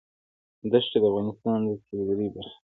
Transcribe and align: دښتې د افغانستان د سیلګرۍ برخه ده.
دښتې 0.71 0.97
د 1.01 1.03
افغانستان 1.09 1.57
د 1.67 1.69
سیلګرۍ 1.85 2.27
برخه 2.35 2.57
ده. 2.59 2.59